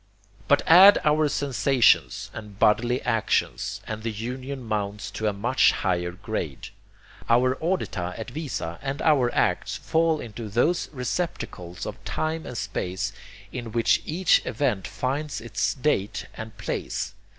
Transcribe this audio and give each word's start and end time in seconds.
But 0.47 0.63
add 0.65 0.99
our 1.05 1.29
sensations 1.29 2.31
and 2.33 2.57
bodily 2.57 3.03
actions, 3.03 3.81
and 3.85 4.01
the 4.01 4.09
union 4.09 4.63
mounts 4.63 5.11
to 5.11 5.27
a 5.27 5.31
much 5.31 5.73
higher 5.73 6.11
grade. 6.11 6.69
Our 7.29 7.53
audita 7.61 8.17
et 8.17 8.31
visa 8.31 8.79
and 8.81 8.99
our 9.03 9.31
acts 9.35 9.75
fall 9.77 10.19
into 10.19 10.49
those 10.49 10.89
receptacles 10.91 11.85
of 11.85 12.03
time 12.03 12.47
and 12.47 12.57
space 12.57 13.13
in 13.51 13.73
which 13.73 14.01
each 14.03 14.43
event 14.43 14.87
finds 14.87 15.39
its 15.39 15.75
date 15.75 16.25
and 16.33 16.57
place. 16.57 17.13